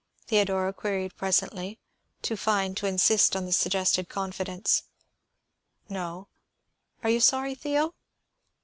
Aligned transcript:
Theodora 0.25 0.73
queried 0.73 1.15
presently, 1.15 1.77
too 2.23 2.35
fine 2.35 2.73
to 2.73 2.87
insist 2.87 3.35
on 3.35 3.45
the 3.45 3.51
suggested 3.51 4.09
confidence. 4.09 4.81
"No. 5.89 6.27
Are 7.03 7.09
you 7.11 7.19
sorry, 7.19 7.53
Theo?" 7.53 7.93